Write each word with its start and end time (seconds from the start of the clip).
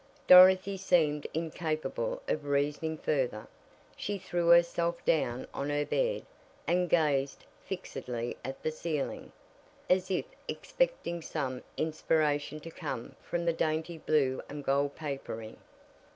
Dorothy 0.25 0.77
seemed 0.77 1.27
incapable 1.31 2.23
of 2.27 2.47
reasoning 2.47 2.97
further. 2.97 3.47
She 3.95 4.17
threw 4.17 4.47
herself 4.47 5.05
down 5.05 5.45
on 5.53 5.69
her 5.69 5.85
bed 5.85 6.25
and 6.65 6.89
gazed 6.89 7.45
fixedly 7.65 8.35
at 8.43 8.63
the 8.63 8.71
ceiling, 8.71 9.31
as 9.91 10.09
if 10.09 10.25
expecting 10.47 11.21
some 11.21 11.61
inspiration 11.77 12.59
to 12.61 12.71
come 12.71 13.15
from 13.21 13.45
the 13.45 13.53
dainty 13.53 13.99
blue 13.99 14.41
and 14.49 14.63
gold 14.63 14.95
papering. 14.95 15.57